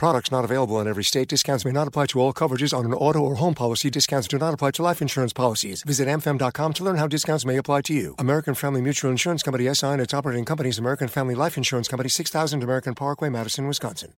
Products 0.00 0.30
not 0.32 0.46
available 0.46 0.80
in 0.80 0.88
every 0.88 1.04
state. 1.04 1.28
Discounts 1.28 1.66
may 1.66 1.72
not 1.72 1.86
apply 1.86 2.06
to 2.06 2.20
all 2.20 2.32
coverages 2.32 2.72
on 2.72 2.86
an 2.86 2.94
auto 2.94 3.18
or 3.18 3.34
home 3.34 3.52
policy. 3.52 3.90
Discounts 3.90 4.26
do 4.28 4.38
not 4.38 4.54
apply 4.54 4.70
to 4.70 4.82
life 4.82 5.02
insurance 5.02 5.34
policies. 5.34 5.82
Visit 5.82 6.08
amfam.com 6.08 6.72
to 6.72 6.82
learn 6.82 6.96
how 6.96 7.06
discounts 7.06 7.44
may 7.44 7.58
apply 7.58 7.82
to 7.82 7.92
you. 7.92 8.14
American 8.18 8.54
Family 8.54 8.80
Mutual 8.80 9.10
Insurance 9.10 9.42
Company 9.42 9.68
SI 9.74 9.88
and 9.88 10.00
its 10.00 10.14
operating 10.14 10.46
companies 10.46 10.78
American 10.78 11.06
Family 11.06 11.34
Life 11.34 11.58
Insurance 11.58 11.86
Company 11.86 12.08
6000 12.08 12.62
American 12.62 12.94
Parkway, 12.94 13.28
Madison, 13.28 13.66
Wisconsin. 13.66 14.14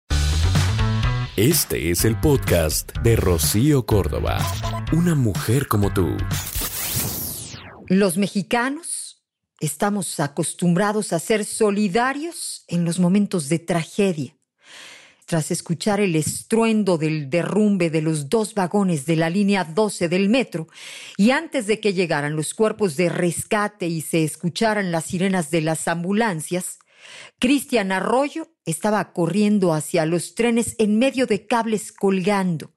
Este 1.38 1.90
es 1.90 2.04
el 2.04 2.20
podcast 2.20 2.92
de 3.02 3.16
Rocío 3.16 3.86
Córdoba. 3.86 4.36
Una 4.92 5.14
mujer 5.14 5.66
como 5.66 5.94
tú. 5.94 6.14
Los 7.88 8.18
mexicanos 8.18 9.22
estamos 9.60 10.20
acostumbrados 10.20 11.14
a 11.14 11.18
ser 11.18 11.46
solidarios 11.46 12.64
en 12.68 12.84
los 12.84 12.98
momentos 12.98 13.48
de 13.48 13.60
tragedia. 13.60 14.34
Tras 15.30 15.52
escuchar 15.52 16.00
el 16.00 16.16
estruendo 16.16 16.98
del 16.98 17.30
derrumbe 17.30 17.88
de 17.88 18.02
los 18.02 18.28
dos 18.28 18.52
vagones 18.52 19.06
de 19.06 19.14
la 19.14 19.30
línea 19.30 19.62
12 19.62 20.08
del 20.08 20.28
metro, 20.28 20.66
y 21.16 21.30
antes 21.30 21.68
de 21.68 21.78
que 21.78 21.92
llegaran 21.92 22.34
los 22.34 22.52
cuerpos 22.52 22.96
de 22.96 23.10
rescate 23.10 23.86
y 23.86 24.00
se 24.00 24.24
escucharan 24.24 24.90
las 24.90 25.04
sirenas 25.04 25.52
de 25.52 25.60
las 25.60 25.86
ambulancias, 25.86 26.80
Cristian 27.38 27.92
Arroyo 27.92 28.48
estaba 28.64 29.12
corriendo 29.12 29.72
hacia 29.72 30.04
los 30.04 30.34
trenes 30.34 30.74
en 30.80 30.98
medio 30.98 31.26
de 31.26 31.46
cables 31.46 31.92
colgando, 31.92 32.72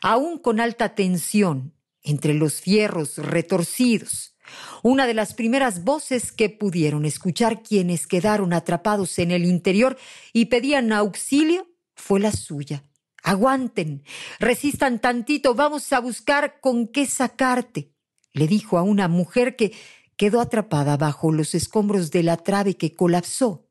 aún 0.00 0.38
con 0.38 0.58
alta 0.58 0.94
tensión, 0.94 1.74
entre 2.02 2.32
los 2.32 2.62
fierros 2.62 3.18
retorcidos. 3.18 4.38
Una 4.82 5.06
de 5.06 5.12
las 5.12 5.34
primeras 5.34 5.84
voces 5.84 6.32
que 6.32 6.48
pudieron 6.48 7.04
escuchar 7.04 7.62
quienes 7.62 8.06
quedaron 8.06 8.54
atrapados 8.54 9.18
en 9.18 9.32
el 9.32 9.44
interior 9.44 9.98
y 10.32 10.46
pedían 10.46 10.92
auxilio 10.92 11.69
fue 12.00 12.18
la 12.18 12.32
suya. 12.32 12.82
Aguanten, 13.22 14.02
resistan 14.38 15.00
tantito, 15.00 15.54
vamos 15.54 15.92
a 15.92 16.00
buscar 16.00 16.60
con 16.60 16.88
qué 16.88 17.06
sacarte, 17.06 17.92
le 18.32 18.48
dijo 18.48 18.78
a 18.78 18.82
una 18.82 19.08
mujer 19.08 19.56
que 19.56 19.72
quedó 20.16 20.40
atrapada 20.40 20.96
bajo 20.96 21.30
los 21.30 21.54
escombros 21.54 22.10
de 22.10 22.22
la 22.22 22.38
trave 22.38 22.76
que 22.76 22.94
colapsó. 22.94 23.66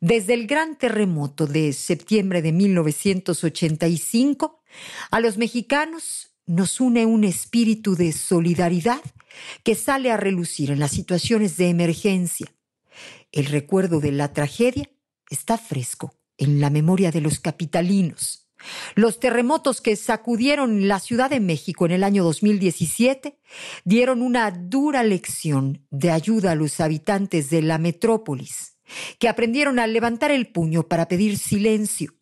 Desde 0.00 0.34
el 0.34 0.46
gran 0.46 0.76
terremoto 0.76 1.46
de 1.46 1.72
septiembre 1.72 2.42
de 2.42 2.52
1985, 2.52 4.62
a 5.10 5.20
los 5.20 5.36
mexicanos 5.36 6.30
nos 6.46 6.80
une 6.80 7.06
un 7.06 7.24
espíritu 7.24 7.96
de 7.96 8.12
solidaridad 8.12 9.00
que 9.62 9.74
sale 9.74 10.10
a 10.10 10.16
relucir 10.16 10.70
en 10.70 10.78
las 10.78 10.92
situaciones 10.92 11.56
de 11.56 11.68
emergencia. 11.68 12.54
El 13.32 13.46
recuerdo 13.46 14.00
de 14.00 14.12
la 14.12 14.32
tragedia 14.32 14.90
está 15.30 15.58
fresco 15.58 16.14
en 16.38 16.60
la 16.60 16.70
memoria 16.70 17.10
de 17.10 17.20
los 17.20 17.40
capitalinos. 17.40 18.44
Los 18.94 19.20
terremotos 19.20 19.80
que 19.80 19.96
sacudieron 19.96 20.88
la 20.88 21.00
Ciudad 21.00 21.30
de 21.30 21.40
México 21.40 21.86
en 21.86 21.92
el 21.92 22.04
año 22.04 22.24
2017 22.24 23.38
dieron 23.84 24.22
una 24.22 24.50
dura 24.50 25.02
lección 25.02 25.86
de 25.90 26.10
ayuda 26.10 26.52
a 26.52 26.54
los 26.54 26.80
habitantes 26.80 27.50
de 27.50 27.62
la 27.62 27.78
metrópolis, 27.78 28.76
que 29.18 29.28
aprendieron 29.28 29.78
a 29.78 29.86
levantar 29.86 30.30
el 30.30 30.50
puño 30.50 30.88
para 30.88 31.08
pedir 31.08 31.38
silencio, 31.38 32.14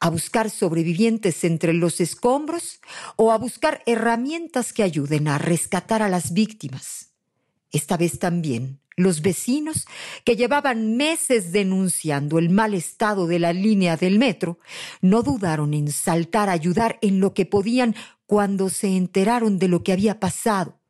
a 0.00 0.10
buscar 0.10 0.50
sobrevivientes 0.50 1.44
entre 1.44 1.72
los 1.72 2.00
escombros 2.00 2.80
o 3.16 3.32
a 3.32 3.38
buscar 3.38 3.82
herramientas 3.86 4.72
que 4.72 4.82
ayuden 4.82 5.28
a 5.28 5.38
rescatar 5.38 6.02
a 6.02 6.08
las 6.08 6.32
víctimas. 6.32 7.12
Esta 7.72 7.96
vez 7.96 8.18
también 8.18 8.80
los 8.96 9.20
vecinos, 9.20 9.86
que 10.24 10.36
llevaban 10.36 10.96
meses 10.96 11.52
denunciando 11.52 12.38
el 12.38 12.50
mal 12.50 12.74
estado 12.74 13.26
de 13.26 13.38
la 13.38 13.52
línea 13.52 13.96
del 13.96 14.18
metro, 14.18 14.58
no 15.02 15.22
dudaron 15.22 15.74
en 15.74 15.92
saltar 15.92 16.48
a 16.48 16.52
ayudar 16.52 16.98
en 17.02 17.20
lo 17.20 17.34
que 17.34 17.46
podían 17.46 17.94
cuando 18.24 18.70
se 18.70 18.88
enteraron 18.88 19.58
de 19.58 19.68
lo 19.68 19.82
que 19.82 19.92
había 19.92 20.18
pasado. 20.18 20.80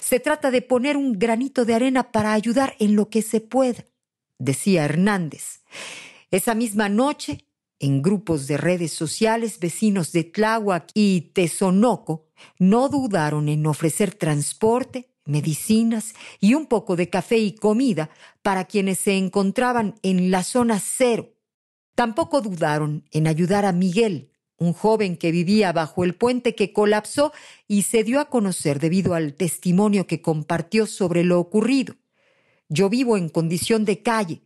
Se 0.00 0.20
trata 0.20 0.50
de 0.50 0.62
poner 0.62 0.96
un 0.96 1.18
granito 1.18 1.64
de 1.64 1.74
arena 1.74 2.12
para 2.12 2.32
ayudar 2.34 2.74
en 2.78 2.96
lo 2.96 3.08
que 3.08 3.22
se 3.22 3.40
pueda, 3.40 3.84
decía 4.38 4.84
Hernández. 4.84 5.62
Esa 6.30 6.54
misma 6.54 6.88
noche, 6.88 7.46
en 7.78 8.02
grupos 8.02 8.46
de 8.46 8.56
redes 8.56 8.92
sociales, 8.92 9.58
vecinos 9.60 10.12
de 10.12 10.24
Tláhuac 10.24 10.90
y 10.94 11.32
Tezonoco 11.32 12.26
no 12.58 12.88
dudaron 12.88 13.48
en 13.48 13.66
ofrecer 13.66 14.14
transporte, 14.14 15.13
medicinas 15.24 16.14
y 16.40 16.54
un 16.54 16.66
poco 16.66 16.96
de 16.96 17.08
café 17.08 17.38
y 17.38 17.54
comida 17.54 18.10
para 18.42 18.64
quienes 18.64 18.98
se 18.98 19.16
encontraban 19.16 19.94
en 20.02 20.30
la 20.30 20.42
zona 20.42 20.80
cero. 20.80 21.34
Tampoco 21.94 22.40
dudaron 22.40 23.04
en 23.10 23.26
ayudar 23.26 23.64
a 23.64 23.72
Miguel, 23.72 24.30
un 24.56 24.72
joven 24.72 25.16
que 25.16 25.32
vivía 25.32 25.72
bajo 25.72 26.04
el 26.04 26.14
puente 26.14 26.54
que 26.54 26.72
colapsó 26.72 27.32
y 27.68 27.82
se 27.82 28.04
dio 28.04 28.20
a 28.20 28.28
conocer 28.28 28.80
debido 28.80 29.14
al 29.14 29.34
testimonio 29.34 30.06
que 30.06 30.22
compartió 30.22 30.86
sobre 30.86 31.24
lo 31.24 31.38
ocurrido. 31.40 31.94
Yo 32.68 32.88
vivo 32.88 33.16
en 33.16 33.28
condición 33.28 33.84
de 33.84 34.02
calle. 34.02 34.42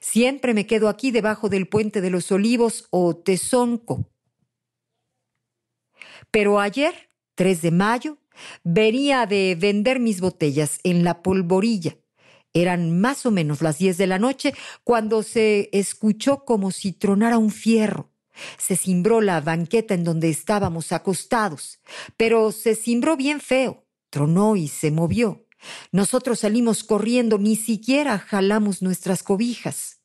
Siempre 0.00 0.54
me 0.54 0.66
quedo 0.66 0.88
aquí 0.88 1.10
debajo 1.10 1.48
del 1.48 1.68
puente 1.68 2.00
de 2.00 2.10
los 2.10 2.30
olivos 2.30 2.86
o 2.90 3.16
Tezonco. 3.16 4.10
Pero 6.30 6.60
ayer, 6.60 7.10
3 7.34 7.62
de 7.62 7.70
mayo, 7.70 8.18
Venía 8.64 9.26
de 9.26 9.56
vender 9.58 10.00
mis 10.00 10.20
botellas 10.20 10.80
en 10.84 11.04
la 11.04 11.22
polvorilla. 11.22 11.96
Eran 12.54 13.00
más 13.00 13.24
o 13.24 13.30
menos 13.30 13.62
las 13.62 13.78
diez 13.78 13.96
de 13.96 14.06
la 14.06 14.18
noche 14.18 14.54
cuando 14.84 15.22
se 15.22 15.70
escuchó 15.72 16.44
como 16.44 16.70
si 16.70 16.92
tronara 16.92 17.38
un 17.38 17.50
fierro. 17.50 18.10
Se 18.58 18.76
cimbró 18.76 19.20
la 19.20 19.40
banqueta 19.40 19.94
en 19.94 20.04
donde 20.04 20.30
estábamos 20.30 20.92
acostados, 20.92 21.80
pero 22.16 22.52
se 22.52 22.74
cimbró 22.74 23.16
bien 23.16 23.40
feo, 23.40 23.84
tronó 24.10 24.56
y 24.56 24.68
se 24.68 24.90
movió. 24.90 25.46
Nosotros 25.92 26.40
salimos 26.40 26.84
corriendo, 26.84 27.38
ni 27.38 27.56
siquiera 27.56 28.18
jalamos 28.18 28.82
nuestras 28.82 29.22
cobijas. 29.22 30.00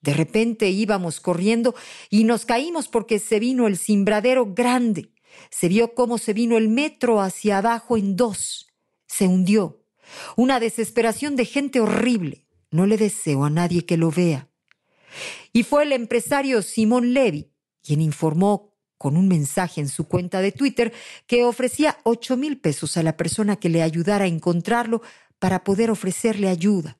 De 0.00 0.14
repente 0.14 0.68
íbamos 0.70 1.20
corriendo 1.20 1.74
y 2.10 2.24
nos 2.24 2.44
caímos 2.44 2.88
porque 2.88 3.18
se 3.18 3.38
vino 3.38 3.66
el 3.66 3.78
cimbradero 3.78 4.52
grande. 4.52 5.12
Se 5.50 5.68
vio 5.68 5.94
cómo 5.94 6.18
se 6.18 6.32
vino 6.32 6.56
el 6.56 6.68
metro 6.68 7.20
hacia 7.20 7.58
abajo 7.58 7.96
en 7.96 8.16
dos. 8.16 8.68
Se 9.06 9.26
hundió. 9.26 9.84
Una 10.36 10.60
desesperación 10.60 11.36
de 11.36 11.44
gente 11.44 11.80
horrible. 11.80 12.46
No 12.70 12.86
le 12.86 12.96
deseo 12.96 13.44
a 13.44 13.50
nadie 13.50 13.84
que 13.84 13.96
lo 13.96 14.10
vea. 14.10 14.48
Y 15.52 15.62
fue 15.62 15.82
el 15.82 15.92
empresario 15.92 16.62
Simón 16.62 17.12
Levy 17.12 17.52
quien 17.82 18.00
informó 18.00 18.72
con 18.96 19.16
un 19.16 19.28
mensaje 19.28 19.80
en 19.80 19.88
su 19.88 20.06
cuenta 20.06 20.40
de 20.40 20.52
Twitter 20.52 20.92
que 21.26 21.44
ofrecía 21.44 21.98
ocho 22.04 22.36
mil 22.36 22.60
pesos 22.60 22.96
a 22.96 23.02
la 23.02 23.16
persona 23.16 23.56
que 23.56 23.68
le 23.68 23.82
ayudara 23.82 24.24
a 24.24 24.28
encontrarlo 24.28 25.02
para 25.38 25.64
poder 25.64 25.90
ofrecerle 25.90 26.48
ayuda. 26.48 26.98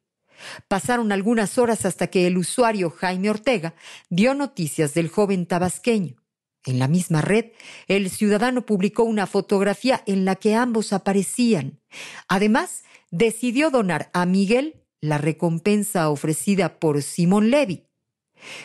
Pasaron 0.67 1.13
algunas 1.13 1.57
horas 1.59 1.87
hasta 1.87 2.09
que 2.09 2.27
el 2.27 2.37
usuario 2.37 2.91
Jaime 2.91 3.31
Ortega 3.31 3.75
dio 4.11 4.35
noticias 4.35 4.95
del 4.95 5.09
joven 5.09 5.47
tabasqueño. 5.47 6.22
En 6.65 6.79
la 6.79 6.89
misma 6.89 7.23
red, 7.23 7.47
el 7.89 8.09
ciudadano 8.11 8.65
publicó 8.65 9.03
una 9.03 9.27
fotografía 9.27 10.03
en 10.07 10.25
la 10.25 10.37
que 10.37 10.55
ambos 10.55 10.93
aparecían. 10.93 11.81
Además, 12.29 12.85
decidió 13.11 13.71
donar 13.71 14.11
a 14.13 14.27
Miguel 14.27 14.83
la 15.01 15.19
recompensa 15.19 16.09
ofrecida 16.09 16.79
por 16.79 17.03
Simón 17.03 17.51
Levy. 17.51 17.85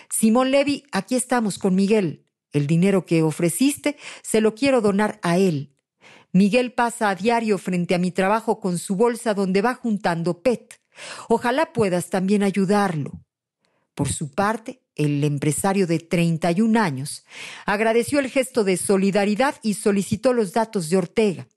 Simón 0.09 0.51
Levy, 0.51 0.83
aquí 0.91 1.15
estamos 1.15 1.57
con 1.57 1.75
Miguel. 1.75 2.25
El 2.51 2.67
dinero 2.67 3.05
que 3.05 3.23
ofreciste 3.23 3.97
se 4.21 4.41
lo 4.41 4.55
quiero 4.55 4.81
donar 4.81 5.19
a 5.23 5.37
él. 5.37 5.73
Miguel 6.31 6.73
pasa 6.73 7.09
a 7.09 7.15
diario 7.15 7.57
frente 7.57 7.95
a 7.95 7.97
mi 7.97 8.11
trabajo 8.11 8.59
con 8.59 8.77
su 8.77 8.95
bolsa 8.95 9.33
donde 9.33 9.61
va 9.61 9.73
juntando 9.73 10.41
PET. 10.41 10.79
Ojalá 11.29 11.73
puedas 11.73 12.09
también 12.09 12.43
ayudarlo. 12.43 13.23
Por 13.95 14.11
su 14.11 14.31
parte, 14.31 14.83
el 14.97 15.23
empresario 15.23 15.87
de 15.87 15.99
31 15.99 16.79
años, 16.79 17.23
agradeció 17.65 18.19
el 18.19 18.29
gesto 18.29 18.63
de 18.63 18.77
solidaridad 18.77 19.55
y 19.61 19.75
solicitó 19.75 20.33
los 20.33 20.53
datos 20.53 20.89
de 20.89 20.97
Ortega. 20.97 21.47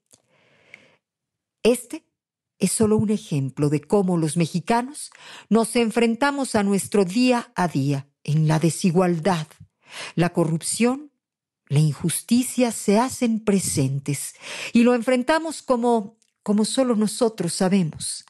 Este 1.62 2.04
es 2.58 2.72
solo 2.72 2.96
un 2.96 3.10
ejemplo 3.10 3.68
de 3.68 3.80
cómo 3.80 4.16
los 4.16 4.36
mexicanos 4.36 5.10
nos 5.48 5.74
enfrentamos 5.76 6.54
a 6.54 6.62
nuestro 6.62 7.04
día 7.04 7.52
a 7.54 7.68
día 7.68 8.06
en 8.22 8.46
la 8.46 8.58
desigualdad. 8.58 9.46
La 10.14 10.32
corrupción, 10.32 11.10
la 11.66 11.80
injusticia 11.80 12.70
se 12.70 12.98
hacen 12.98 13.40
presentes 13.40 14.34
y 14.72 14.82
lo 14.82 14.94
enfrentamos 14.94 15.62
como 15.62 16.20
como 16.42 16.64
solo 16.64 16.96
nosotros 16.96 17.52
sabemos, 17.54 18.24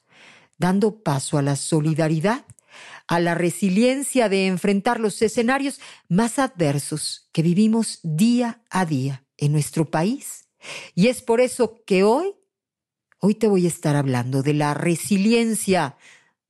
dando 0.58 1.02
paso 1.02 1.38
a 1.38 1.42
la 1.42 1.56
solidaridad 1.56 2.44
a 3.06 3.20
la 3.20 3.34
resiliencia 3.34 4.28
de 4.28 4.46
enfrentar 4.46 5.00
los 5.00 5.20
escenarios 5.22 5.80
más 6.08 6.38
adversos 6.38 7.28
que 7.32 7.42
vivimos 7.42 8.00
día 8.02 8.62
a 8.70 8.86
día 8.86 9.24
en 9.36 9.52
nuestro 9.52 9.90
país. 9.90 10.48
Y 10.94 11.08
es 11.08 11.22
por 11.22 11.40
eso 11.40 11.82
que 11.86 12.04
hoy, 12.04 12.34
hoy 13.18 13.34
te 13.34 13.48
voy 13.48 13.64
a 13.64 13.68
estar 13.68 13.96
hablando 13.96 14.42
de 14.42 14.54
la 14.54 14.74
resiliencia 14.74 15.96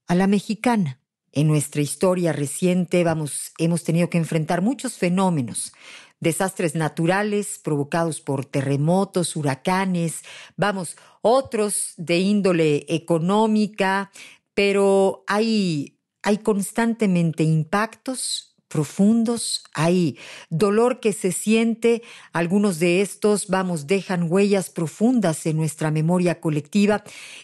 a 0.06 0.14
la 0.14 0.26
mexicana. 0.26 1.00
En 1.32 1.46
nuestra 1.46 1.80
historia 1.80 2.32
reciente 2.32 3.04
vamos, 3.04 3.52
hemos 3.58 3.84
tenido 3.84 4.10
que 4.10 4.18
enfrentar 4.18 4.62
muchos 4.62 4.94
fenómenos, 4.94 5.72
desastres 6.18 6.74
naturales 6.74 7.60
provocados 7.62 8.20
por 8.20 8.44
terremotos, 8.44 9.36
huracanes, 9.36 10.22
vamos, 10.56 10.96
otros 11.22 11.94
de 11.96 12.18
índole 12.18 12.84
económica, 12.88 14.10
pero 14.54 15.24
hay, 15.26 15.99
hay 16.22 16.38
constantemente 16.38 17.42
impactos 17.42 18.50
profundos, 18.70 19.64
hay 19.74 20.16
dolor 20.48 21.00
que 21.00 21.12
se 21.12 21.32
siente, 21.32 22.02
algunos 22.32 22.78
de 22.78 23.00
estos, 23.00 23.48
vamos, 23.48 23.88
dejan 23.88 24.30
huellas 24.30 24.70
profundas 24.70 25.44
en 25.46 25.56
nuestra 25.56 25.90
memoria 25.90 26.40
colectiva 26.40 27.02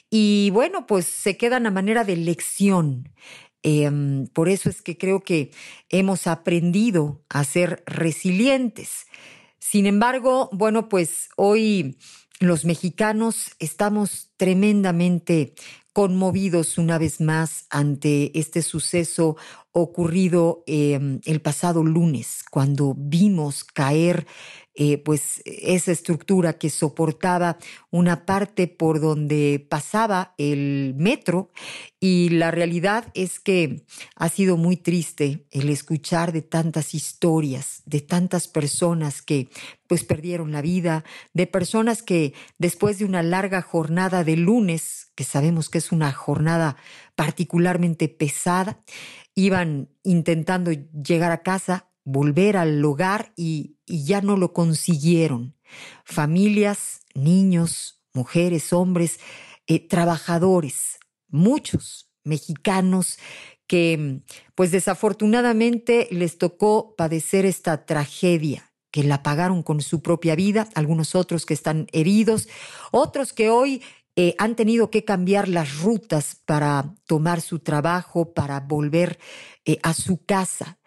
y 0.09 0.51
bueno, 0.51 0.87
pues 0.87 1.05
se 1.07 1.37
quedan 1.37 1.67
a 1.67 1.73
manera 1.73 2.05
de 2.05 2.17
lección. 2.17 3.13
Em, 3.65 4.29
por 4.29 4.49
eso 4.49 4.71
es 4.71 4.81
que 4.81 4.97
creo 4.97 5.25
que 5.25 5.51
hemos 5.89 6.29
aprendido 6.29 7.25
a 7.29 7.43
ser 7.43 7.83
resilientes. 7.87 9.07
Sin 9.59 9.87
embargo, 9.87 10.49
bueno, 10.53 10.89
pues 10.89 11.29
hoy 11.35 11.99
los 12.39 12.65
mexicanos 12.65 13.51
estamos 13.59 14.31
tremendamente 14.37 15.55
conmovidos 15.97 16.77
una 16.77 16.99
vez 16.99 17.23
más 17.23 17.65
ante 17.71 18.39
este 18.39 18.61
suceso 18.61 19.39
ocurrido 19.73 20.63
em, 20.67 21.21
el 21.25 21.41
pasado 21.41 21.83
lunes, 21.83 22.45
cuando 22.51 22.95
vimos 22.95 23.65
caer 23.65 24.27
eh, 24.79 24.99
pues 24.99 25.41
esa 25.47 25.91
estructura 25.91 26.59
que 26.59 26.69
soportaba 26.69 27.57
una 27.91 28.27
parte 28.27 28.67
por 28.69 29.01
donde 29.01 29.67
pasaba 29.71 30.35
el 30.37 30.95
metro. 30.99 31.51
Y 31.99 32.29
la 32.29 32.51
realidad 32.51 33.07
es 33.15 33.41
que 33.41 33.87
ha 34.17 34.29
sido 34.29 34.59
muy 34.59 34.77
triste 34.77 35.47
el 35.51 35.71
escuchar 35.71 36.31
de 36.33 36.43
tantas 36.43 36.95
historias, 36.95 37.83
de 37.87 38.03
tantas 38.03 38.49
personas 38.49 39.23
que 39.23 39.49
pues 39.87 40.05
perdieron 40.05 40.53
la 40.53 40.61
vida, 40.61 41.05
de 41.33 41.47
personas 41.47 42.03
que 42.03 42.35
después 42.59 42.99
de 42.99 43.07
una 43.07 43.23
larga 43.23 43.63
jornada 43.63 44.25
de 44.25 44.37
lunes, 44.37 45.11
que 45.15 45.25
sabemos 45.25 45.71
que 45.71 45.79
es 45.79 45.91
una 45.91 46.13
jornada 46.13 46.77
particularmente 47.15 48.09
pesada, 48.11 48.79
iban 49.35 49.89
intentando 50.03 50.71
llegar 50.73 51.33
a 51.33 51.43
casa 51.43 51.86
volver 52.07 52.57
al 52.57 52.83
hogar 52.85 53.33
y, 53.37 53.75
ya 53.87 54.21
no 54.21 54.37
lo 54.37 54.53
consiguieron. 54.53 55.55
Familias, 56.05 57.03
niños, 57.15 58.03
mujeres, 58.15 58.73
hombres, 58.73 59.21
eh, 59.67 59.87
trabajadores, 59.87 60.99
muchos 61.29 62.09
mexicanos 62.25 63.19
que 63.69 64.23
pues 64.55 64.71
desafortunadamente 64.71 66.09
les 66.11 66.39
tocó 66.39 66.95
padecer 66.97 67.45
esta 67.45 67.85
tragedia 67.85 68.73
que 68.91 69.05
la 69.05 69.23
pagaron 69.23 69.63
con 69.63 69.81
su 69.81 70.01
propia 70.01 70.35
vida, 70.35 70.69
algunos 70.75 71.15
otros 71.15 71.47
que 71.47 71.55
están 71.55 71.87
heridos, 71.93 72.49
otros 72.93 73.33
que 73.33 73.51
hoy 73.51 73.83
eh, 74.19 74.35
han 74.39 74.57
tenido 74.57 74.91
que 74.91 75.05
cambiar 75.05 75.47
las 75.47 75.81
rutas 75.81 76.41
para 76.47 76.95
tomar 77.07 77.43
su 77.43 77.59
trabajo, 77.59 78.33
para 78.33 78.61
volver 78.61 79.19
eh, 79.67 79.79
a 79.83 79.93
su 79.93 80.25
casa. 80.25 80.79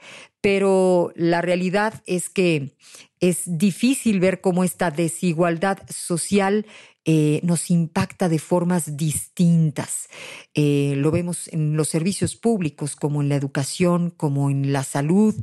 Pero 0.42 1.12
la 1.16 1.42
realidad 1.42 2.02
es 2.08 2.30
que 2.30 2.76
es 3.20 3.44
difícil 3.46 4.20
ver 4.20 4.42
cómo 4.42 4.64
esta 4.64 4.90
desigualdad 4.90 5.78
social 5.90 6.66
eh, 7.06 7.40
nos 7.44 7.70
impacta 7.70 8.30
de 8.30 8.40
formas 8.40 8.98
distintas. 8.98 10.08
lo 10.56 11.12
vemos 11.12 11.48
en 11.50 11.78
los 11.78 11.90
servicios 11.90 12.36
públicos, 12.36 12.96
como 12.96 13.22
en 13.22 13.30
la 13.30 13.36
educación, 13.36 14.10
como 14.10 14.50
en 14.50 14.74
la 14.74 14.84
salud. 14.84 15.36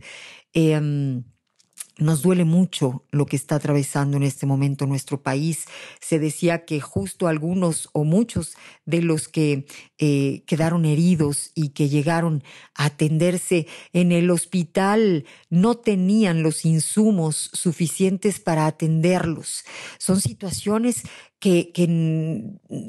Em, 0.52 1.24
nos 1.98 2.20
duele 2.20 2.44
mucho 2.44 3.04
lo 3.10 3.24
que 3.24 3.36
está 3.36 3.54
atravesando 3.54 4.18
en 4.18 4.22
este 4.22 4.44
momento 4.44 4.86
nuestro 4.86 5.22
país. 5.22 5.64
Se 6.00 6.18
decía 6.18 6.66
que 6.66 6.80
justo 6.80 7.26
algunos 7.26 7.88
o 7.92 8.04
muchos 8.04 8.56
de 8.84 9.00
los 9.00 9.28
que 9.28 9.66
eh, 9.98 10.42
quedaron 10.46 10.84
heridos 10.84 11.52
y 11.54 11.70
que 11.70 11.88
llegaron 11.88 12.44
a 12.74 12.86
atenderse 12.86 13.66
en 13.94 14.12
el 14.12 14.30
hospital 14.30 15.24
no 15.48 15.76
tenían 15.76 16.42
los 16.42 16.66
insumos 16.66 17.50
suficientes 17.54 18.40
para 18.40 18.66
atenderlos. 18.66 19.64
Son 19.98 20.20
situaciones 20.20 21.02
que, 21.38 21.70
que, 21.72 21.86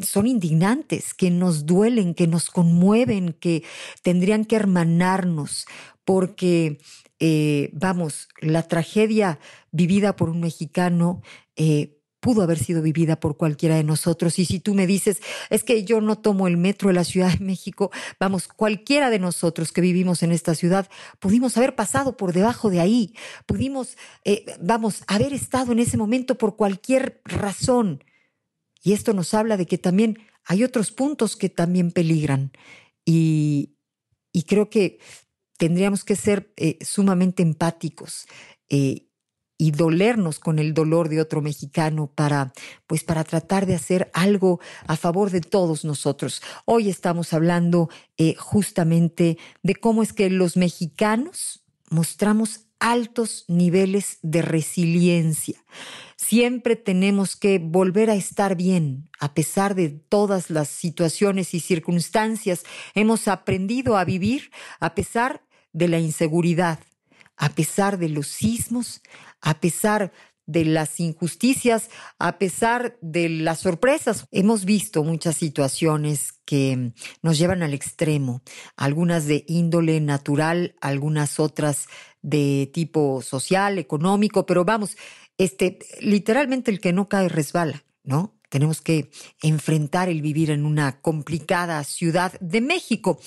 son 0.04 0.28
indignantes, 0.28 1.14
que 1.14 1.32
nos 1.32 1.66
duelen, 1.66 2.14
que 2.14 2.28
nos 2.28 2.50
conmueven, 2.50 3.34
que 3.34 3.64
tendrían 4.02 4.44
que 4.44 4.58
hermanarnos, 4.58 5.66
porque 6.04 6.80
eh, 7.20 7.70
vamos, 7.74 8.28
la 8.42 8.64
tragedia 8.64 9.40
vivida 9.72 10.16
por 10.16 10.30
un 10.30 10.40
mexicano 10.40 11.22
eh, 11.56 11.98
pudo 12.20 12.42
haber 12.42 12.60
sido 12.60 12.82
vivida 12.82 13.20
por 13.20 13.38
cualquiera 13.38 13.76
de 13.76 13.84
nosotros. 13.84 14.38
Y 14.40 14.46
si 14.46 14.60
tú 14.60 14.74
me 14.74 14.88
dices, 14.88 15.22
es 15.50 15.64
que 15.64 15.84
yo 15.84 16.02
no 16.02 16.18
tomo 16.18 16.48
el 16.48 16.58
metro 16.58 16.90
de 16.90 16.96
la 16.96 17.04
Ciudad 17.04 17.32
de 17.32 17.46
México, 17.46 17.92
vamos, 18.20 18.48
cualquiera 18.48 19.10
de 19.10 19.20
nosotros 19.20 19.72
que 19.72 19.82
vivimos 19.82 20.24
en 20.24 20.32
esta 20.32 20.56
ciudad, 20.56 20.90
pudimos 21.20 21.58
haber 21.58 21.76
pasado 21.76 22.18
por 22.18 22.34
debajo 22.34 22.70
de 22.70 22.80
ahí, 22.80 23.16
pudimos, 23.46 23.98
eh, 24.26 24.46
vamos, 24.62 25.04
haber 25.08 25.34
estado 25.34 25.72
en 25.72 25.80
ese 25.80 25.98
momento 25.98 26.38
por 26.38 26.56
cualquier 26.56 27.22
razón. 27.24 28.04
Y 28.84 28.94
esto 28.94 29.14
nos 29.14 29.34
habla 29.34 29.58
de 29.58 29.66
que 29.66 29.78
también 29.78 30.20
hay 30.46 30.64
otros 30.64 30.92
puntos 30.92 31.36
que 31.36 31.50
también 31.50 31.92
peligran. 31.92 32.52
Y, 33.06 33.76
y 34.32 34.44
creo 34.44 34.70
que 34.70 35.00
tendríamos 35.58 36.04
que 36.04 36.16
ser 36.16 36.54
eh, 36.56 36.78
sumamente 36.84 37.44
empáticos 37.44 38.28
eh, 38.70 39.08
y 39.58 39.72
dolernos 39.72 40.40
con 40.40 40.60
el 40.60 40.74
dolor 40.74 41.10
de 41.10 41.20
otro 41.20 41.42
mexicano 41.42 42.12
para, 42.14 42.54
pues, 42.86 43.04
para 43.04 43.24
tratar 43.24 43.66
de 43.66 43.76
hacer 43.76 44.10
algo 44.14 44.60
a 44.86 44.96
favor 44.96 45.32
de 45.32 45.42
todos 45.42 45.84
nosotros. 45.84 46.44
Hoy 46.66 46.90
estamos 46.90 47.34
hablando 47.34 47.90
eh, 48.18 48.36
justamente 48.36 49.38
de 49.64 49.76
cómo 49.76 50.04
es 50.04 50.14
que 50.14 50.30
los 50.30 50.58
mexicanos 50.58 51.64
mostramos 51.90 52.68
altos 52.80 53.46
niveles 53.48 54.20
de 54.22 54.44
resiliencia. 54.44 55.64
Siempre 56.16 56.76
tenemos 56.76 57.36
que 57.36 57.60
volver 57.60 58.10
a 58.10 58.16
estar 58.16 58.56
bien, 58.56 59.10
a 59.20 59.34
pesar 59.34 59.76
de 59.76 59.90
todas 59.90 60.50
las 60.50 60.68
situaciones 60.68 61.54
y 61.54 61.60
circunstancias. 61.60 62.64
Hemos 62.94 63.28
aprendido 63.28 63.98
a 63.98 64.06
vivir 64.06 64.52
a 64.80 64.94
pesar 64.94 65.47
de 65.74 65.88
la 65.88 66.00
inseguridad, 66.00 66.80
a 67.36 67.50
pesar 67.50 67.98
de 67.98 68.10
los 68.10 68.28
sismos, 68.28 69.02
a 69.42 69.60
pesar 69.60 70.12
de 70.48 70.64
las 70.64 71.00
injusticias, 71.00 71.90
a 72.18 72.40
pesar 72.40 72.98
de 73.02 73.30
las 73.30 73.60
sorpresas. 73.60 74.26
Hemos 74.32 74.66
visto 74.66 75.04
muchas 75.04 75.36
situaciones 75.36 76.32
que 76.46 76.94
nos 77.22 77.38
llevan 77.38 77.62
al 77.62 77.74
extremo, 77.74 78.42
algunas 78.76 79.28
de 79.28 79.44
índole 79.48 80.00
natural, 80.00 80.76
algunas 80.82 81.40
otras 81.40 81.88
de 82.22 82.72
tipo 82.74 83.22
social, 83.22 83.78
económico, 83.78 84.46
pero 84.46 84.66
vamos, 84.66 84.98
este, 85.38 85.80
literalmente 86.00 86.72
el 86.72 86.80
que 86.80 86.94
no 86.94 87.10
cae 87.10 87.30
resbala, 87.30 87.84
¿no? 88.04 88.37
Tenemos 88.50 88.82
que 88.82 89.10
enfrentar 89.42 90.10
el 90.10 90.22
vivir 90.22 90.52
en 90.52 90.66
una 90.66 91.02
complicada 91.02 91.84
ciudad 91.84 92.40
de 92.40 92.62
México. 92.62 93.20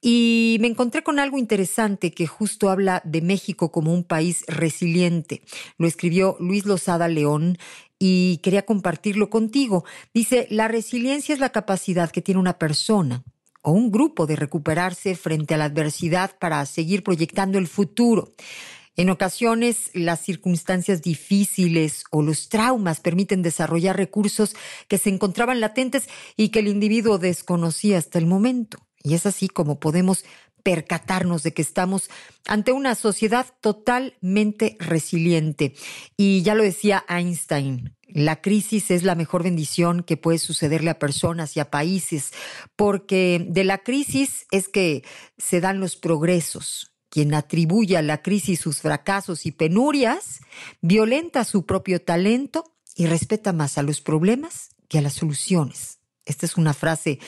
Y 0.00 0.58
me 0.60 0.68
encontré 0.68 1.02
con 1.02 1.18
algo 1.18 1.38
interesante 1.38 2.12
que 2.12 2.26
justo 2.26 2.70
habla 2.70 3.02
de 3.04 3.20
México 3.22 3.72
como 3.72 3.92
un 3.92 4.04
país 4.04 4.44
resiliente. 4.46 5.42
Lo 5.78 5.86
escribió 5.86 6.36
Luis 6.38 6.64
Lozada 6.64 7.08
León 7.08 7.58
y 7.98 8.38
quería 8.38 8.64
compartirlo 8.64 9.30
contigo. 9.30 9.84
Dice, 10.14 10.46
la 10.50 10.68
resiliencia 10.68 11.32
es 11.32 11.40
la 11.40 11.50
capacidad 11.50 12.10
que 12.10 12.22
tiene 12.22 12.40
una 12.40 12.58
persona 12.58 13.24
o 13.62 13.72
un 13.72 13.90
grupo 13.90 14.26
de 14.26 14.36
recuperarse 14.36 15.16
frente 15.16 15.54
a 15.54 15.58
la 15.58 15.64
adversidad 15.64 16.38
para 16.38 16.64
seguir 16.66 17.02
proyectando 17.02 17.58
el 17.58 17.66
futuro. 17.66 18.32
En 18.98 19.10
ocasiones, 19.10 19.92
las 19.94 20.18
circunstancias 20.18 21.02
difíciles 21.02 22.02
o 22.10 22.20
los 22.20 22.48
traumas 22.48 22.98
permiten 22.98 23.42
desarrollar 23.42 23.96
recursos 23.96 24.56
que 24.88 24.98
se 24.98 25.08
encontraban 25.08 25.60
latentes 25.60 26.08
y 26.36 26.48
que 26.48 26.58
el 26.58 26.66
individuo 26.66 27.16
desconocía 27.18 27.96
hasta 27.96 28.18
el 28.18 28.26
momento. 28.26 28.78
Y 29.04 29.14
es 29.14 29.24
así 29.24 29.46
como 29.46 29.78
podemos 29.78 30.24
percatarnos 30.64 31.44
de 31.44 31.54
que 31.54 31.62
estamos 31.62 32.10
ante 32.48 32.72
una 32.72 32.96
sociedad 32.96 33.46
totalmente 33.60 34.76
resiliente. 34.80 35.76
Y 36.16 36.42
ya 36.42 36.56
lo 36.56 36.64
decía 36.64 37.04
Einstein, 37.08 37.94
la 38.08 38.40
crisis 38.40 38.90
es 38.90 39.04
la 39.04 39.14
mejor 39.14 39.44
bendición 39.44 40.02
que 40.02 40.16
puede 40.16 40.38
sucederle 40.38 40.90
a 40.90 40.98
personas 40.98 41.56
y 41.56 41.60
a 41.60 41.70
países, 41.70 42.32
porque 42.74 43.46
de 43.48 43.62
la 43.62 43.78
crisis 43.78 44.48
es 44.50 44.68
que 44.68 45.04
se 45.36 45.60
dan 45.60 45.78
los 45.78 45.94
progresos. 45.94 46.97
Quien 47.10 47.34
atribuye 47.34 47.96
a 47.96 48.02
la 48.02 48.22
crisis 48.22 48.60
sus 48.60 48.80
fracasos 48.80 49.46
y 49.46 49.52
penurias, 49.52 50.40
violenta 50.80 51.44
su 51.44 51.64
propio 51.64 52.02
talento 52.02 52.64
y 52.94 53.06
respeta 53.06 53.52
más 53.52 53.78
a 53.78 53.82
los 53.82 54.00
problemas 54.00 54.70
que 54.88 54.98
a 54.98 55.02
las 55.02 55.14
soluciones. 55.14 55.98
Esta 56.28 56.44
es 56.44 56.56
una 56.58 56.74
frase 56.74 57.18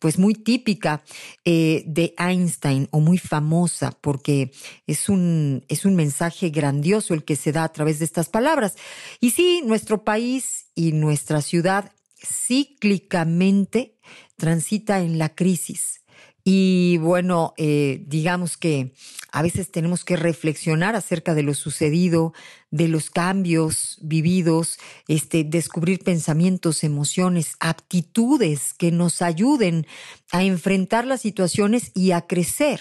pues 0.00 0.18
muy 0.18 0.34
típica 0.34 1.02
eh, 1.44 1.84
de 1.86 2.14
Einstein 2.18 2.88
o 2.90 3.00
muy 3.00 3.18
famosa 3.18 3.92
porque 4.00 4.52
es 4.86 5.08
un, 5.08 5.64
es 5.68 5.84
un 5.84 5.94
mensaje 5.94 6.50
grandioso 6.50 7.14
el 7.14 7.24
que 7.24 7.36
se 7.36 7.52
da 7.52 7.64
a 7.64 7.72
través 7.72 8.00
de 8.00 8.04
estas 8.04 8.28
palabras. 8.28 8.76
Y 9.20 9.30
sí, 9.30 9.62
nuestro 9.64 10.02
país 10.02 10.66
y 10.74 10.92
nuestra 10.92 11.40
ciudad 11.40 11.92
cíclicamente 12.20 13.96
transita 14.36 15.00
en 15.00 15.18
la 15.18 15.34
crisis. 15.34 16.02
Y 16.50 16.96
bueno, 16.96 17.52
eh, 17.58 18.02
digamos 18.06 18.56
que 18.56 18.94
a 19.32 19.42
veces 19.42 19.70
tenemos 19.70 20.02
que 20.02 20.16
reflexionar 20.16 20.96
acerca 20.96 21.34
de 21.34 21.42
lo 21.42 21.52
sucedido, 21.52 22.32
de 22.70 22.88
los 22.88 23.10
cambios 23.10 23.98
vividos, 24.00 24.78
este, 25.08 25.44
descubrir 25.44 25.98
pensamientos, 26.02 26.84
emociones, 26.84 27.56
aptitudes 27.60 28.72
que 28.72 28.90
nos 28.90 29.20
ayuden 29.20 29.86
a 30.32 30.42
enfrentar 30.42 31.06
las 31.06 31.20
situaciones 31.20 31.90
y 31.92 32.12
a 32.12 32.22
crecer. 32.22 32.80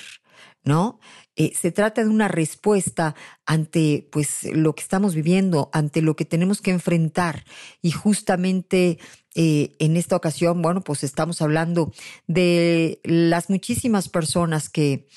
¿no? 0.64 1.00
Eh, 1.40 1.54
se 1.56 1.72
trata 1.72 2.04
de 2.04 2.10
una 2.10 2.28
respuesta 2.28 3.16
ante 3.46 4.10
pues 4.12 4.44
lo 4.44 4.74
que 4.74 4.82
estamos 4.82 5.14
viviendo, 5.14 5.70
ante 5.72 6.02
lo 6.02 6.16
que 6.16 6.26
tenemos 6.26 6.62
que 6.62 6.72
enfrentar. 6.72 7.46
Y 7.84 7.92
justamente 7.92 8.98
eh, 9.36 9.76
en 9.78 9.98
esta 9.98 10.16
ocasión, 10.16 10.64
bueno, 10.64 10.82
pues 10.82 11.04
estamos 11.04 11.44
hablando 11.44 11.94
de 12.26 13.00
las 13.04 13.52
muchísimas 13.52 14.10
personas 14.10 14.68
que 14.68 15.08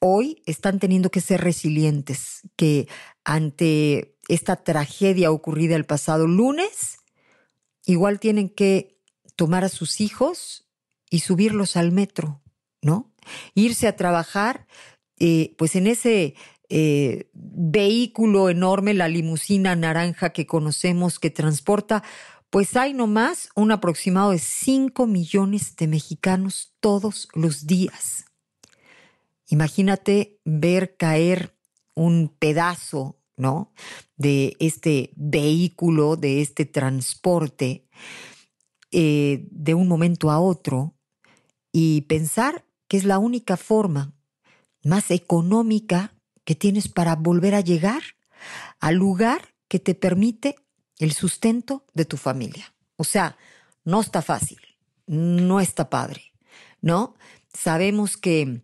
hoy 0.00 0.42
están 0.44 0.80
teniendo 0.80 1.10
que 1.10 1.22
ser 1.22 1.40
resilientes, 1.40 2.42
que 2.56 2.86
ante 3.24 4.18
esta 4.28 4.56
tragedia 4.56 5.30
ocurrida 5.30 5.76
el 5.76 5.86
pasado 5.86 6.26
lunes, 6.26 6.98
igual 7.86 8.20
tienen 8.20 8.50
que 8.50 9.00
tomar 9.34 9.64
a 9.64 9.70
sus 9.70 10.02
hijos 10.02 10.68
y 11.08 11.20
subirlos 11.20 11.76
al 11.76 11.90
metro, 11.90 12.42
¿no? 12.82 13.14
Irse 13.54 13.88
a 13.88 13.96
trabajar 13.96 14.66
eh, 15.20 15.54
pues 15.58 15.76
en 15.76 15.86
ese 15.86 16.34
eh, 16.70 17.28
vehículo 17.34 18.48
enorme, 18.48 18.94
la 18.94 19.08
limusina 19.08 19.76
naranja 19.76 20.30
que 20.30 20.46
conocemos 20.46 21.18
que 21.18 21.28
transporta, 21.28 22.02
pues 22.48 22.74
hay 22.74 22.94
nomás 22.94 23.50
un 23.54 23.70
aproximado 23.70 24.30
de 24.30 24.38
5 24.38 25.06
millones 25.06 25.76
de 25.76 25.88
mexicanos 25.88 26.74
todos 26.80 27.28
los 27.34 27.66
días. 27.66 28.24
Imagínate 29.48 30.40
ver 30.44 30.96
caer 30.96 31.54
un 31.94 32.34
pedazo, 32.38 33.18
¿no? 33.36 33.72
De 34.16 34.56
este 34.58 35.12
vehículo, 35.16 36.16
de 36.16 36.40
este 36.40 36.64
transporte, 36.64 37.88
eh, 38.90 39.46
de 39.50 39.74
un 39.74 39.86
momento 39.86 40.30
a 40.30 40.40
otro 40.40 40.94
y 41.72 42.02
pensar 42.02 42.64
que 42.88 42.96
es 42.96 43.04
la 43.04 43.18
única 43.18 43.56
forma 43.56 44.14
más 44.82 45.10
económica 45.10 46.14
que 46.44 46.54
tienes 46.54 46.88
para 46.88 47.16
volver 47.16 47.54
a 47.54 47.60
llegar 47.60 48.02
al 48.80 48.96
lugar 48.96 49.54
que 49.68 49.78
te 49.78 49.94
permite 49.94 50.56
el 50.98 51.12
sustento 51.12 51.84
de 51.94 52.04
tu 52.04 52.16
familia. 52.16 52.74
O 52.96 53.04
sea, 53.04 53.36
no 53.84 54.00
está 54.00 54.22
fácil, 54.22 54.60
no 55.06 55.60
está 55.60 55.90
padre, 55.90 56.32
¿no? 56.80 57.14
Sabemos 57.52 58.16
que 58.16 58.62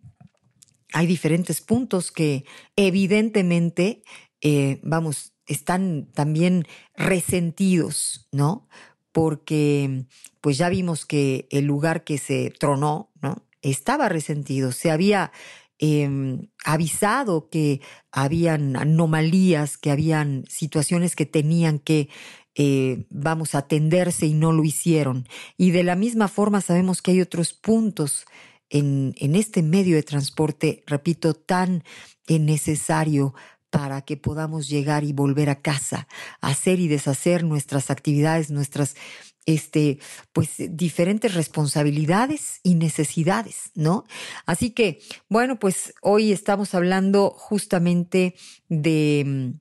hay 0.93 1.07
diferentes 1.07 1.61
puntos 1.61 2.13
que 2.13 2.45
evidentemente, 2.77 4.03
eh, 4.41 4.81
vamos, 4.83 5.33
están 5.47 6.07
también 6.13 6.67
resentidos, 6.95 8.29
¿no? 8.33 8.69
Porque 9.13 10.07
pues 10.41 10.59
ya 10.59 10.69
vimos 10.69 11.07
que 11.07 11.49
el 11.51 11.65
lugar 11.65 12.05
que 12.05 12.19
se 12.19 12.51
tronó, 12.51 13.11
¿no? 13.23 13.45
Estaba 13.63 14.09
resentido, 14.09 14.73
se 14.73 14.91
había 14.91 15.33
Em, 15.79 16.49
avisado 16.65 17.51
que 17.51 17.83
habían 18.11 18.77
anomalías, 18.77 19.77
que 19.77 19.91
habían 19.91 20.45
situaciones 20.49 21.15
que 21.15 21.27
tenían 21.27 21.79
que, 21.79 22.09
eh, 22.55 23.05
vamos, 23.11 23.55
atenderse 23.55 24.27
y 24.27 24.33
no 24.33 24.53
lo 24.53 24.65
hicieron. 24.65 25.29
Y 25.59 25.73
de 25.73 25.83
la 25.83 25.95
misma 25.95 26.29
forma 26.29 26.63
sabemos 26.63 27.03
que 27.03 27.11
hay 27.11 27.21
otros 27.21 27.53
puntos 27.53 28.25
en, 28.71 29.15
en 29.19 29.35
este 29.37 29.63
medio 29.63 29.97
de 29.97 30.03
transporte, 30.03 30.83
repito, 30.87 31.35
tan 31.35 31.85
necesario 32.27 33.35
para 33.71 34.01
que 34.01 34.17
podamos 34.17 34.69
llegar 34.69 35.05
y 35.05 35.13
volver 35.13 35.51
a 35.51 35.61
casa, 35.61 36.09
hacer 36.41 36.81
y 36.81 36.89
deshacer 36.89 37.45
nuestras 37.45 37.91
actividades, 37.91 38.51
nuestras 38.51 38.97
este, 39.47 39.99
pues 40.33 40.55
diferentes 40.59 41.35
responsabilidades 41.35 42.61
y 42.63 42.75
necesidades, 42.75 43.71
¿no? 43.75 44.05
Así 44.45 44.71
que, 44.71 45.01
bueno, 45.29 45.59
pues 45.59 45.95
hoy 46.03 46.33
estamos 46.33 46.75
hablando 46.75 47.31
justamente 47.31 48.35
de, 48.69 49.55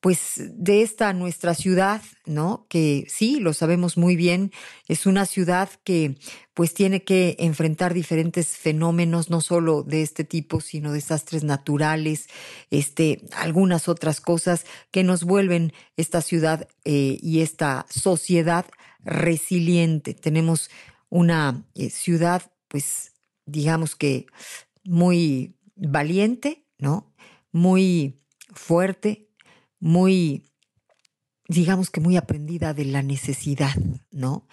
pues 0.00 0.34
de 0.36 0.82
esta 0.82 1.12
nuestra 1.12 1.54
ciudad, 1.54 2.02
¿no? 2.24 2.66
Que 2.68 3.04
sí, 3.08 3.40
lo 3.40 3.52
sabemos 3.52 3.96
muy 3.96 4.14
bien, 4.14 4.52
es 4.86 5.06
una 5.06 5.26
ciudad 5.26 5.70
que 5.82 6.16
pues 6.54 6.74
tiene 6.74 7.02
que 7.02 7.36
enfrentar 7.38 7.94
diferentes 7.94 8.56
fenómenos, 8.56 9.30
no 9.30 9.40
solo 9.40 9.82
de 9.82 10.02
este 10.02 10.24
tipo, 10.24 10.60
sino 10.60 10.92
desastres 10.92 11.44
naturales, 11.44 12.26
este, 12.70 13.22
algunas 13.32 13.88
otras 13.88 14.20
cosas 14.20 14.66
que 14.90 15.02
nos 15.02 15.24
vuelven 15.24 15.72
esta 15.96 16.20
ciudad 16.20 16.68
eh, 16.84 17.18
y 17.20 17.40
esta 17.40 17.86
sociedad 17.88 18.66
resiliente. 19.08 20.14
Tenemos 20.14 20.70
una 21.08 21.64
eh, 21.74 21.90
ciudad, 21.90 22.42
pues, 22.68 23.14
digamos 23.46 23.96
que 23.96 24.26
muy 24.84 25.56
valiente, 25.74 26.66
¿no? 26.78 27.14
Muy 27.52 28.20
fuerte, 28.52 29.30
muy, 29.80 30.50
digamos 31.48 31.90
que 31.90 32.00
muy 32.00 32.16
aprendida 32.16 32.74
de 32.74 32.84
la 32.84 33.02
necesidad, 33.02 33.74
¿no? 34.10 34.46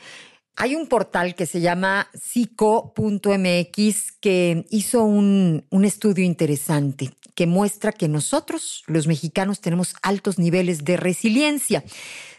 Hay 0.57 0.75
un 0.75 0.87
portal 0.87 1.35
que 1.35 1.45
se 1.45 1.59
llama 1.59 2.07
psico.mx 2.13 4.11
que 4.21 4.65
hizo 4.69 5.03
un, 5.03 5.65
un, 5.69 5.83
estudio 5.83 6.23
interesante 6.23 7.11
que 7.35 7.45
muestra 7.45 7.91
que 7.91 8.07
nosotros, 8.07 8.83
los 8.87 9.05
mexicanos, 9.05 9.59
tenemos 9.59 9.95
altos 10.01 10.39
niveles 10.39 10.85
de 10.85 10.95
resiliencia. 10.95 11.83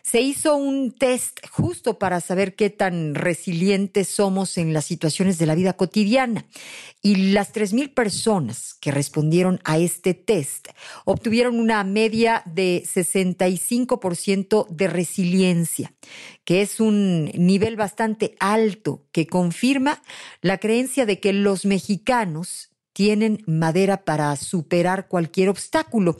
Se 0.09 0.21
hizo 0.21 0.55
un 0.55 0.93
test 0.93 1.45
justo 1.51 1.99
para 1.99 2.21
saber 2.21 2.55
qué 2.55 2.71
tan 2.71 3.17
resilientes 3.17 4.07
somos 4.07 4.57
en 4.57 4.73
las 4.73 4.85
situaciones 4.85 5.37
de 5.37 5.47
la 5.47 5.57
vida 5.57 5.73
cotidiana. 5.73 6.47
Y 7.03 7.33
las 7.33 7.53
3.000 7.53 7.93
personas 7.93 8.75
que 8.75 8.93
respondieron 8.93 9.59
a 9.65 9.79
este 9.79 10.15
test 10.15 10.69
obtuvieron 11.07 11.59
una 11.59 11.83
media 11.83 12.45
de 12.47 12.85
65% 12.87 14.69
de 14.69 14.87
resiliencia, 14.87 15.93
que 16.45 16.63
es 16.63 16.79
un 16.79 17.25
nivel 17.35 17.75
bastante 17.75 18.37
alto 18.39 19.03
que 19.11 19.27
confirma 19.27 20.05
la 20.41 20.59
creencia 20.59 21.05
de 21.05 21.19
que 21.19 21.33
los 21.33 21.67
mexicanos 21.67 22.71
tienen 22.97 23.43
madera 23.47 24.07
para 24.07 24.35
superar 24.37 25.07
cualquier 25.07 25.51
obstáculo. 25.51 26.17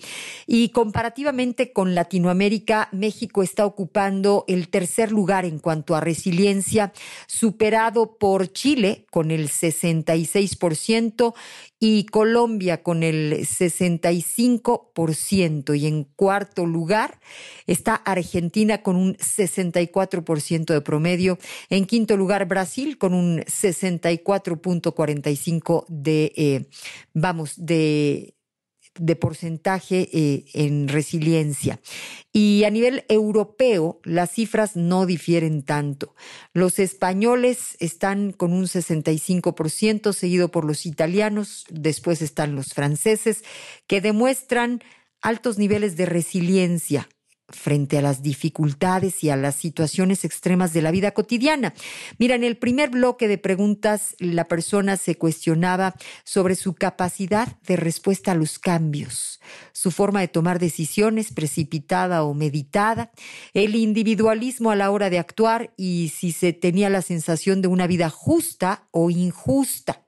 Y 0.47 0.69
comparativamente 0.69 1.73
con 1.73 1.95
Latinoamérica, 1.95 2.91
México 2.93 3.43
está 3.43 3.65
ocupando 3.65 4.45
el 4.47 4.69
tercer 4.69 5.11
lugar 5.11 5.47
en 5.47 5.59
cuanto 5.59 5.97
a 5.97 6.03
resiliencia, 6.03 6.93
superado 7.27 8.19
por 8.19 8.53
Chile 8.53 9.07
con 9.11 9.31
el 9.31 9.49
66% 9.49 11.33
y 11.79 12.07
Colombia 12.07 12.83
con 12.83 13.03
el 13.03 13.41
65%. 13.41 15.79
Y 15.79 15.87
en 15.87 16.05
cuarto 16.05 16.65
lugar 16.67 17.21
está 17.67 17.95
Argentina 17.95 18.83
con 18.83 18.97
un 18.97 19.15
64% 19.17 20.73
de 20.73 20.81
promedio. 20.81 21.39
En 21.69 21.85
quinto 21.87 22.17
lugar, 22.17 22.47
Brasil 22.47 22.97
con 22.99 23.13
un 23.15 23.41
64.45% 23.41 25.85
de, 25.89 26.33
eh, 26.37 26.69
vamos, 27.13 27.55
de 27.57 28.36
de 28.99 29.17
porcentaje 29.17 30.09
eh, 30.13 30.45
en 30.55 30.89
resiliencia. 30.89 31.81
Y 32.33 32.65
a 32.65 32.71
nivel 32.71 33.05
europeo, 33.09 34.01
las 34.05 34.33
cifras 34.33 34.77
no 34.77 35.07
difieren 35.07 35.63
tanto. 35.63 36.15
Los 36.53 36.79
españoles 36.79 37.77
están 37.81 38.33
con 38.33 38.53
un 38.53 38.65
65%, 38.65 40.13
seguido 40.13 40.51
por 40.51 40.65
los 40.65 40.87
italianos, 40.87 41.65
después 41.71 42.23
están 42.23 42.55
los 42.55 42.75
franceses, 42.75 43.43
que 43.87 44.01
demuestran 44.01 44.83
altos 45.21 45.59
niveles 45.59 45.97
de 45.97 46.07
resiliencia 46.07 47.09
frente 47.49 47.99
a 47.99 48.03
las 48.03 48.23
dificultades 48.23 49.23
y 49.23 49.31
a 49.31 49.37
las 49.37 49.55
situaciones 49.55 50.25
extremas 50.25 50.73
de 50.73 50.83
la 50.83 50.91
vida 50.91 51.13
cotidiana. 51.13 51.75
Mira, 52.19 52.35
en 52.35 52.45
el 52.45 52.57
primer 52.57 52.91
bloque 52.91 53.29
de 53.29 53.39
preguntas, 53.39 54.17
la 54.19 54.49
persona 54.49 54.97
se 54.97 55.17
cuestionaba 55.17 55.95
sobre 56.25 56.57
su 56.57 56.75
capacidad 56.75 57.61
de 57.63 57.77
respuesta 57.77 58.33
a 58.33 58.35
los 58.35 58.59
cambios, 58.59 59.41
su 59.73 59.91
forma 59.91 60.21
de 60.21 60.29
tomar 60.29 60.59
decisiones 60.59 61.33
precipitada 61.33 62.25
o 62.25 62.35
meditada, 62.35 63.13
el 63.55 63.77
individualismo 63.77 64.71
a 64.71 64.77
la 64.77 64.91
hora 64.91 65.09
de 65.11 65.19
actuar 65.19 65.73
y 65.77 66.13
si 66.15 66.33
se 66.33 66.53
tenía 66.53 66.91
la 66.91 67.03
sensación 67.03 67.63
de 67.63 67.69
una 67.69 67.87
vida 67.87 68.11
justa 68.11 68.89
o 68.91 69.11
injusta. 69.11 70.07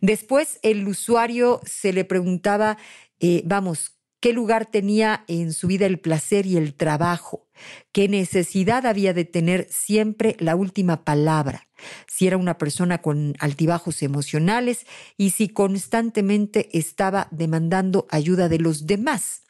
Después, 0.00 0.58
el 0.62 0.88
usuario 0.88 1.60
se 1.64 1.92
le 1.92 2.04
preguntaba, 2.04 2.78
eh, 3.20 3.42
vamos, 3.44 3.92
qué 4.22 4.32
lugar 4.32 4.66
tenía 4.66 5.24
en 5.26 5.52
su 5.52 5.66
vida 5.66 5.84
el 5.84 5.98
placer 5.98 6.46
y 6.46 6.56
el 6.56 6.74
trabajo, 6.74 7.48
qué 7.90 8.08
necesidad 8.08 8.86
había 8.86 9.12
de 9.12 9.24
tener 9.24 9.66
siempre 9.68 10.36
la 10.38 10.54
última 10.54 11.04
palabra, 11.04 11.66
si 12.06 12.28
era 12.28 12.36
una 12.36 12.56
persona 12.56 13.02
con 13.02 13.34
altibajos 13.40 14.00
emocionales 14.00 14.86
y 15.16 15.30
si 15.30 15.48
constantemente 15.48 16.68
estaba 16.72 17.26
demandando 17.32 18.06
ayuda 18.10 18.48
de 18.48 18.60
los 18.60 18.86
demás. 18.86 19.42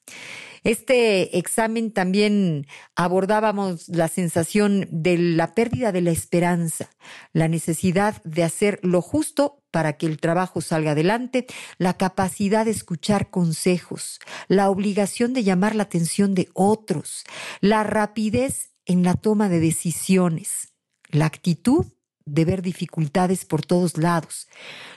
Este 0.64 1.36
examen 1.38 1.92
también 1.92 2.66
abordábamos 2.96 3.88
la 3.88 4.08
sensación 4.08 4.88
de 4.90 5.18
la 5.18 5.54
pérdida 5.54 5.92
de 5.92 6.00
la 6.00 6.12
esperanza, 6.12 6.88
la 7.34 7.46
necesidad 7.48 8.22
de 8.22 8.44
hacer 8.44 8.80
lo 8.82 9.02
justo 9.02 9.62
para 9.72 9.94
que 9.94 10.06
el 10.06 10.20
trabajo 10.20 10.60
salga 10.60 10.92
adelante, 10.92 11.46
la 11.78 11.96
capacidad 11.96 12.64
de 12.64 12.70
escuchar 12.70 13.30
consejos, 13.30 14.20
la 14.46 14.70
obligación 14.70 15.32
de 15.32 15.42
llamar 15.42 15.74
la 15.74 15.82
atención 15.84 16.34
de 16.36 16.48
otros, 16.54 17.24
la 17.60 17.82
rapidez 17.82 18.70
en 18.86 19.02
la 19.02 19.14
toma 19.14 19.48
de 19.48 19.58
decisiones, 19.58 20.72
la 21.10 21.26
actitud 21.26 21.86
de 22.24 22.44
ver 22.44 22.62
dificultades 22.62 23.44
por 23.44 23.64
todos 23.64 23.96
lados, 23.96 24.46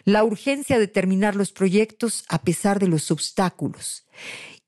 la 0.03 0.23
urgencia 0.23 0.77
de 0.77 0.87
terminar 0.87 1.35
los 1.35 1.51
proyectos 1.51 2.23
a 2.27 2.43
pesar 2.43 2.79
de 2.79 2.87
los 2.87 3.09
obstáculos. 3.09 4.05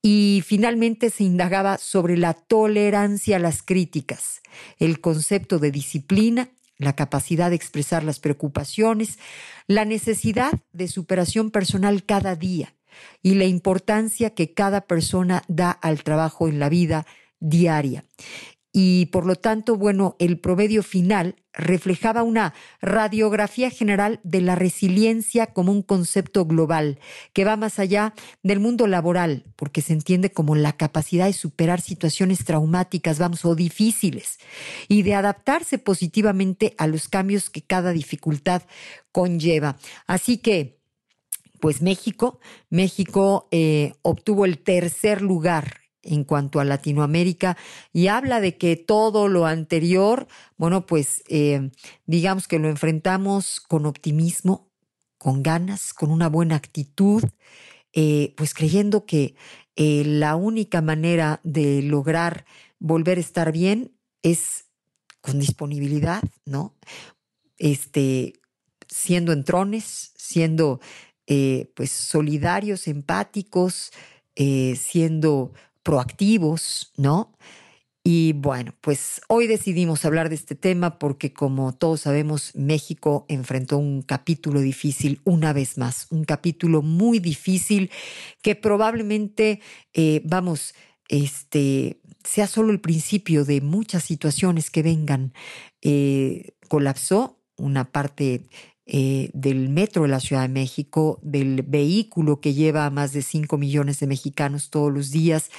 Y 0.01 0.43
finalmente 0.45 1.09
se 1.09 1.23
indagaba 1.23 1.77
sobre 1.77 2.17
la 2.17 2.33
tolerancia 2.33 3.35
a 3.35 3.39
las 3.39 3.61
críticas, 3.61 4.41
el 4.79 5.01
concepto 5.01 5.59
de 5.59 5.71
disciplina, 5.71 6.49
la 6.77 6.95
capacidad 6.95 7.49
de 7.49 7.55
expresar 7.55 8.03
las 8.03 8.19
preocupaciones, 8.19 9.19
la 9.67 9.85
necesidad 9.85 10.51
de 10.71 10.87
superación 10.87 11.51
personal 11.51 12.03
cada 12.03 12.35
día 12.35 12.75
y 13.21 13.35
la 13.35 13.45
importancia 13.45 14.31
que 14.31 14.53
cada 14.53 14.81
persona 14.81 15.43
da 15.47 15.71
al 15.71 16.03
trabajo 16.03 16.47
en 16.47 16.59
la 16.59 16.69
vida 16.69 17.05
diaria 17.39 18.03
y 18.79 19.07
por 19.07 19.25
lo 19.25 19.35
tanto, 19.35 19.75
bueno, 19.75 20.15
el 20.19 20.39
promedio 20.39 20.83
final 20.83 21.35
reflejaba 21.51 22.21
una 22.21 22.53
radiografía 22.79 23.71
general 23.71 24.19
de 24.23 24.39
la 24.39 24.53
resiliencia 24.53 25.47
como 25.47 25.71
un 25.71 25.81
concepto 25.81 26.45
global 26.45 26.99
que 27.33 27.43
va 27.43 27.57
más 27.57 27.79
allá 27.79 28.13
del 28.43 28.59
mundo 28.59 28.85
laboral, 28.85 29.45
porque 29.55 29.81
se 29.81 29.93
entiende 29.93 30.31
como 30.31 30.53
la 30.53 30.73
capacidad 30.73 31.25
de 31.25 31.33
superar 31.33 31.81
situaciones 31.81 32.45
traumáticas, 32.45 33.17
vamos, 33.17 33.45
o 33.45 33.55
difíciles, 33.55 34.37
y 34.87 35.01
de 35.01 35.15
adaptarse 35.15 35.79
positivamente 35.79 36.75
a 36.77 36.85
los 36.85 37.07
cambios 37.07 37.49
que 37.49 37.63
cada 37.63 37.93
dificultad 37.93 38.61
conlleva. 39.11 39.77
Así 40.05 40.37
que, 40.37 40.77
pues 41.59 41.81
México, 41.81 42.39
México 42.69 43.47
eh, 43.49 43.93
obtuvo 44.03 44.45
el 44.45 44.59
tercer 44.59 45.23
lugar 45.23 45.86
en 46.07 46.23
cuanto 46.23 46.59
a 46.59 46.65
Latinoamérica 46.65 47.57
y 47.93 48.07
habla 48.07 48.39
de 48.39 48.57
que 48.57 48.75
todo 48.75 49.27
lo 49.27 49.45
anterior, 49.45 50.27
bueno, 50.57 50.85
pues 50.85 51.23
eh, 51.27 51.69
digamos 52.05 52.47
que 52.47 52.59
lo 52.59 52.69
enfrentamos 52.69 53.59
con 53.59 53.85
optimismo, 53.85 54.71
con 55.17 55.43
ganas, 55.43 55.93
con 55.93 56.09
una 56.09 56.29
buena 56.29 56.55
actitud, 56.55 57.23
eh, 57.93 58.33
pues 58.37 58.53
creyendo 58.53 59.05
que 59.05 59.35
eh, 59.75 60.03
la 60.05 60.35
única 60.35 60.81
manera 60.81 61.41
de 61.43 61.81
lograr 61.81 62.45
volver 62.79 63.17
a 63.17 63.21
estar 63.21 63.51
bien 63.51 63.91
es 64.23 64.65
con 65.21 65.39
disponibilidad, 65.39 66.23
¿no? 66.45 66.75
Este, 67.57 68.33
siendo 68.87 69.33
entrones, 69.33 70.13
siendo 70.15 70.79
pues 71.75 71.91
solidarios, 71.91 72.87
empáticos, 72.87 73.91
siendo 74.33 75.51
proactivos, 75.87 76.91
¿no? 76.97 77.31
Y 78.03 78.33
bueno, 78.33 78.73
pues 78.81 79.21
hoy 79.29 79.47
decidimos 79.47 80.03
hablar 80.03 80.27
de 80.27 80.35
este 80.35 80.53
tema 80.53 80.99
porque 80.99 81.31
como 81.31 81.73
todos 81.73 82.01
sabemos, 82.01 82.53
México 82.55 83.25
enfrentó 83.29 83.77
un 83.77 84.01
capítulo 84.01 84.59
difícil 84.59 85.21
una 85.23 85.53
vez 85.53 85.77
más, 85.77 86.07
un 86.09 86.25
capítulo 86.25 86.81
muy 86.81 87.19
difícil 87.19 87.89
que 88.41 88.55
probablemente, 88.55 89.61
eh, 89.93 90.21
vamos, 90.25 90.75
este, 91.07 92.01
sea 92.25 92.47
solo 92.47 92.73
el 92.73 92.81
principio 92.81 93.45
de 93.45 93.61
muchas 93.61 94.03
situaciones 94.03 94.69
que 94.69 94.83
vengan. 94.83 95.31
Eh, 95.81 96.51
colapsó 96.67 97.39
una 97.55 97.93
parte 97.93 98.49
eh, 98.87 99.29
del 99.33 99.69
metro 99.69 100.03
de 100.03 100.07
la 100.07 100.21
Ciudad 100.21 100.43
de 100.43 100.47
México, 100.47 101.19
del 101.21 101.61
vehículo 101.63 102.39
que 102.39 102.53
lleva 102.53 102.85
a 102.85 102.89
más 102.89 103.11
de 103.11 103.21
5 103.21 103.57
millones 103.57 103.99
de 103.99 104.07
mexicanos 104.07 104.69
todos 104.69 104.93
los 104.93 105.11
días 105.11 105.51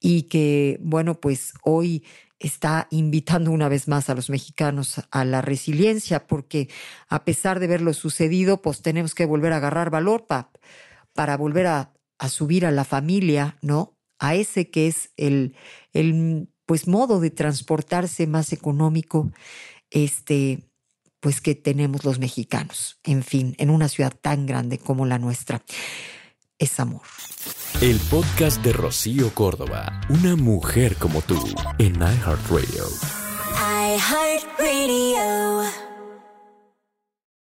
y 0.00 0.22
que, 0.22 0.78
bueno, 0.82 1.20
pues 1.20 1.52
hoy 1.62 2.04
está 2.38 2.88
invitando 2.90 3.50
una 3.50 3.68
vez 3.68 3.86
más 3.86 4.08
a 4.08 4.14
los 4.14 4.30
mexicanos 4.30 5.02
a 5.10 5.24
la 5.26 5.42
resiliencia, 5.42 6.26
porque 6.26 6.70
a 7.08 7.24
pesar 7.24 7.60
de 7.60 7.66
ver 7.66 7.82
lo 7.82 7.92
sucedido, 7.92 8.62
pues 8.62 8.80
tenemos 8.80 9.14
que 9.14 9.26
volver 9.26 9.52
a 9.52 9.56
agarrar 9.56 9.90
valor 9.90 10.26
para 10.26 11.36
volver 11.36 11.66
a, 11.66 11.92
a, 12.18 12.28
subir 12.30 12.64
a 12.64 12.70
la 12.70 12.84
familia, 12.84 13.58
¿no? 13.60 13.98
A 14.18 14.34
ese 14.34 14.70
que 14.70 14.86
es 14.86 15.12
el, 15.18 15.54
el 15.92 16.48
pues 16.64 16.88
modo 16.88 17.20
de 17.20 17.30
transportarse 17.30 18.26
más 18.26 18.54
económico, 18.54 19.30
este, 19.90 20.69
pues 21.20 21.40
que 21.40 21.54
tenemos 21.54 22.04
los 22.04 22.18
mexicanos, 22.18 22.98
en 23.04 23.22
fin, 23.22 23.54
en 23.58 23.70
una 23.70 23.88
ciudad 23.88 24.12
tan 24.20 24.46
grande 24.46 24.78
como 24.78 25.06
la 25.06 25.18
nuestra. 25.18 25.62
Es 26.58 26.80
amor. 26.80 27.02
El 27.80 27.98
podcast 28.10 28.62
de 28.62 28.72
Rocío 28.72 29.32
Córdoba, 29.32 30.00
una 30.08 30.36
mujer 30.36 30.96
como 30.96 31.22
tú, 31.22 31.38
en 31.78 31.94
iHeartRadio. 31.96 32.84
iHeartRadio. 33.96 35.89